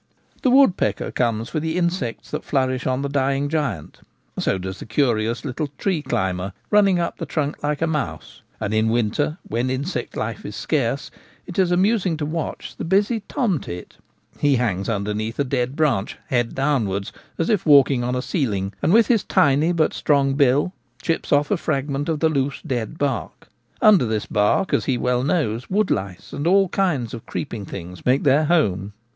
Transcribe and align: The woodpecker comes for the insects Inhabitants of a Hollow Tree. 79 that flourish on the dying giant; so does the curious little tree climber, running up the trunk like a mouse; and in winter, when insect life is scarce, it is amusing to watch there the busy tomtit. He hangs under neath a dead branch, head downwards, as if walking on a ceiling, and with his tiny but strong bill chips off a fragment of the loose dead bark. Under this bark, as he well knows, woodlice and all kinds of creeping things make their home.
The 0.41 0.49
woodpecker 0.49 1.11
comes 1.11 1.47
for 1.49 1.59
the 1.59 1.77
insects 1.77 2.33
Inhabitants 2.33 2.33
of 2.33 2.49
a 2.55 2.57
Hollow 2.57 2.67
Tree. 2.69 2.79
79 2.79 2.79
that 2.79 2.81
flourish 2.81 2.87
on 2.95 3.01
the 3.03 3.19
dying 3.19 3.49
giant; 3.49 3.99
so 4.39 4.57
does 4.57 4.79
the 4.79 4.85
curious 4.87 5.45
little 5.45 5.67
tree 5.77 6.01
climber, 6.01 6.53
running 6.71 6.99
up 6.99 7.17
the 7.19 7.27
trunk 7.27 7.61
like 7.61 7.83
a 7.83 7.85
mouse; 7.85 8.41
and 8.59 8.73
in 8.73 8.89
winter, 8.89 9.37
when 9.47 9.69
insect 9.69 10.17
life 10.17 10.43
is 10.43 10.55
scarce, 10.55 11.11
it 11.45 11.59
is 11.59 11.69
amusing 11.69 12.17
to 12.17 12.25
watch 12.25 12.69
there 12.71 12.77
the 12.79 12.85
busy 12.89 13.19
tomtit. 13.29 13.97
He 14.39 14.55
hangs 14.55 14.89
under 14.89 15.13
neath 15.13 15.37
a 15.37 15.43
dead 15.43 15.75
branch, 15.75 16.17
head 16.29 16.55
downwards, 16.55 17.13
as 17.37 17.51
if 17.51 17.63
walking 17.67 18.03
on 18.03 18.15
a 18.15 18.23
ceiling, 18.23 18.73
and 18.81 18.91
with 18.91 19.05
his 19.05 19.23
tiny 19.23 19.71
but 19.71 19.93
strong 19.93 20.33
bill 20.33 20.73
chips 21.03 21.31
off 21.31 21.51
a 21.51 21.57
fragment 21.57 22.09
of 22.09 22.21
the 22.21 22.29
loose 22.29 22.59
dead 22.65 22.97
bark. 22.97 23.49
Under 23.83 24.07
this 24.07 24.25
bark, 24.25 24.73
as 24.73 24.85
he 24.85 24.97
well 24.97 25.21
knows, 25.23 25.69
woodlice 25.69 26.33
and 26.33 26.47
all 26.47 26.69
kinds 26.69 27.13
of 27.13 27.27
creeping 27.27 27.65
things 27.65 28.03
make 28.03 28.23
their 28.23 28.45
home. 28.45 28.93